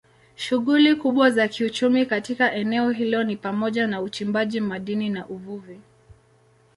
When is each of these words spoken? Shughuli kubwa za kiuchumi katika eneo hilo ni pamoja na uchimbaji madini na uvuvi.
Shughuli 0.35 0.95
kubwa 0.95 1.29
za 1.31 1.47
kiuchumi 1.47 2.05
katika 2.05 2.53
eneo 2.53 2.89
hilo 2.91 3.23
ni 3.23 3.37
pamoja 3.37 3.87
na 3.87 4.01
uchimbaji 4.01 4.61
madini 4.61 5.09
na 5.09 5.27
uvuvi. 5.27 5.79